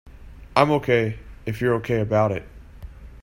[0.55, 2.41] I'm OK if you're OK about it.